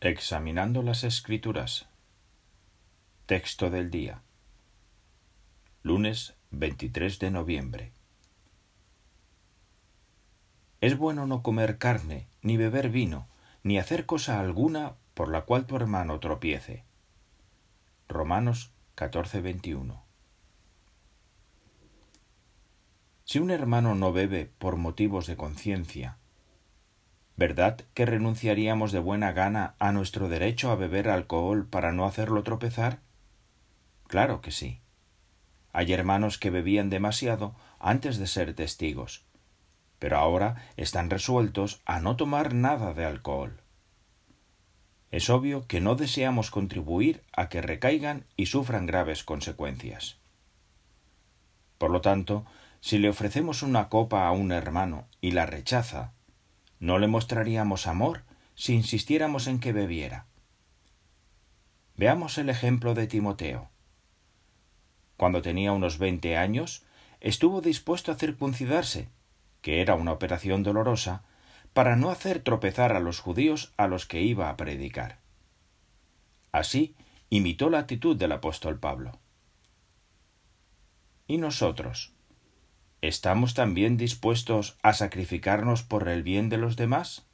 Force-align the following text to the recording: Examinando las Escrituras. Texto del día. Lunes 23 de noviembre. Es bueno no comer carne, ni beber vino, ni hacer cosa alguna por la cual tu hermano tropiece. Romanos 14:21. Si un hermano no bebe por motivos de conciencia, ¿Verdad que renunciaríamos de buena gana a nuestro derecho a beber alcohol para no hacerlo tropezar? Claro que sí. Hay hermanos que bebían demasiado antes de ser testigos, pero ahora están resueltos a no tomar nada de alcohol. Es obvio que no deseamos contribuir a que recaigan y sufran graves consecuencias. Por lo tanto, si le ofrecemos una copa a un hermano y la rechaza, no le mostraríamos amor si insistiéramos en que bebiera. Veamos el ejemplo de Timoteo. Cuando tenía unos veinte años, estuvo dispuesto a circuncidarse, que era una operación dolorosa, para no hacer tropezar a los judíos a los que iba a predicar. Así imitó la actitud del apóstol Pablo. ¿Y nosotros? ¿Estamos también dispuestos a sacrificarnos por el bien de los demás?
Examinando 0.00 0.84
las 0.84 1.02
Escrituras. 1.02 1.88
Texto 3.26 3.68
del 3.68 3.90
día. 3.90 4.22
Lunes 5.82 6.34
23 6.52 7.18
de 7.18 7.32
noviembre. 7.32 7.90
Es 10.80 10.96
bueno 10.96 11.26
no 11.26 11.42
comer 11.42 11.78
carne, 11.78 12.28
ni 12.42 12.56
beber 12.56 12.90
vino, 12.90 13.26
ni 13.64 13.76
hacer 13.76 14.06
cosa 14.06 14.38
alguna 14.38 14.94
por 15.14 15.32
la 15.32 15.40
cual 15.40 15.66
tu 15.66 15.74
hermano 15.74 16.20
tropiece. 16.20 16.84
Romanos 18.06 18.70
14:21. 18.94 20.00
Si 23.24 23.40
un 23.40 23.50
hermano 23.50 23.96
no 23.96 24.12
bebe 24.12 24.48
por 24.58 24.76
motivos 24.76 25.26
de 25.26 25.36
conciencia, 25.36 26.18
¿Verdad 27.38 27.82
que 27.94 28.04
renunciaríamos 28.04 28.90
de 28.90 28.98
buena 28.98 29.30
gana 29.30 29.76
a 29.78 29.92
nuestro 29.92 30.28
derecho 30.28 30.72
a 30.72 30.74
beber 30.74 31.08
alcohol 31.08 31.68
para 31.68 31.92
no 31.92 32.04
hacerlo 32.04 32.42
tropezar? 32.42 32.98
Claro 34.08 34.40
que 34.40 34.50
sí. 34.50 34.80
Hay 35.72 35.92
hermanos 35.92 36.36
que 36.38 36.50
bebían 36.50 36.90
demasiado 36.90 37.54
antes 37.78 38.18
de 38.18 38.26
ser 38.26 38.54
testigos, 38.54 39.24
pero 40.00 40.18
ahora 40.18 40.56
están 40.76 41.10
resueltos 41.10 41.80
a 41.84 42.00
no 42.00 42.16
tomar 42.16 42.54
nada 42.54 42.92
de 42.92 43.04
alcohol. 43.04 43.60
Es 45.12 45.30
obvio 45.30 45.64
que 45.68 45.80
no 45.80 45.94
deseamos 45.94 46.50
contribuir 46.50 47.22
a 47.32 47.48
que 47.48 47.62
recaigan 47.62 48.24
y 48.36 48.46
sufran 48.46 48.86
graves 48.86 49.22
consecuencias. 49.22 50.16
Por 51.78 51.92
lo 51.92 52.00
tanto, 52.00 52.44
si 52.80 52.98
le 52.98 53.08
ofrecemos 53.08 53.62
una 53.62 53.88
copa 53.88 54.26
a 54.26 54.32
un 54.32 54.50
hermano 54.50 55.06
y 55.20 55.30
la 55.30 55.46
rechaza, 55.46 56.14
no 56.80 56.98
le 56.98 57.08
mostraríamos 57.08 57.86
amor 57.86 58.22
si 58.54 58.74
insistiéramos 58.74 59.46
en 59.46 59.60
que 59.60 59.72
bebiera. 59.72 60.26
Veamos 61.96 62.38
el 62.38 62.48
ejemplo 62.48 62.94
de 62.94 63.06
Timoteo. 63.06 63.70
Cuando 65.16 65.42
tenía 65.42 65.72
unos 65.72 65.98
veinte 65.98 66.36
años, 66.36 66.84
estuvo 67.20 67.60
dispuesto 67.60 68.12
a 68.12 68.14
circuncidarse, 68.14 69.08
que 69.62 69.80
era 69.80 69.94
una 69.94 70.12
operación 70.12 70.62
dolorosa, 70.62 71.24
para 71.72 71.96
no 71.96 72.10
hacer 72.10 72.40
tropezar 72.40 72.92
a 72.92 73.00
los 73.00 73.20
judíos 73.20 73.72
a 73.76 73.88
los 73.88 74.06
que 74.06 74.22
iba 74.22 74.48
a 74.48 74.56
predicar. 74.56 75.18
Así 76.52 76.94
imitó 77.30 77.68
la 77.70 77.80
actitud 77.80 78.16
del 78.16 78.32
apóstol 78.32 78.78
Pablo. 78.78 79.18
¿Y 81.26 81.38
nosotros? 81.38 82.12
¿Estamos 83.00 83.54
también 83.54 83.96
dispuestos 83.96 84.76
a 84.82 84.92
sacrificarnos 84.92 85.84
por 85.84 86.08
el 86.08 86.24
bien 86.24 86.48
de 86.48 86.58
los 86.58 86.76
demás? 86.76 87.27